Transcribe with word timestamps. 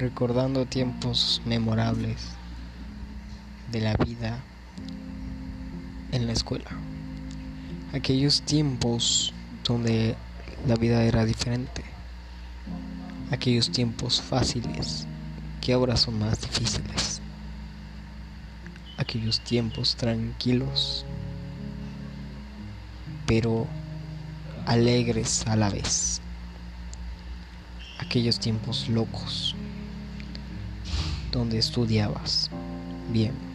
recordando 0.00 0.64
tiempos 0.64 1.42
memorables 1.44 2.16
de 3.70 3.82
la 3.82 3.94
vida 3.96 4.38
en 6.10 6.26
la 6.26 6.32
escuela. 6.32 6.70
Aquellos 7.92 8.40
tiempos 8.40 9.34
donde 9.62 10.16
la 10.66 10.76
vida 10.76 11.04
era 11.04 11.26
diferente. 11.26 11.84
Aquellos 13.30 13.70
tiempos 13.70 14.22
fáciles 14.22 15.06
que 15.60 15.74
ahora 15.74 15.98
son 15.98 16.18
más 16.18 16.40
difíciles. 16.40 17.20
Aquellos 18.96 19.40
tiempos 19.40 19.96
tranquilos, 19.96 21.04
pero 23.26 23.66
alegres 24.64 25.46
a 25.46 25.56
la 25.56 25.68
vez. 25.68 26.22
Aquellos 27.98 28.40
tiempos 28.40 28.88
locos 28.88 29.54
donde 31.30 31.58
estudiabas. 31.58 32.50
Bien 33.12 33.49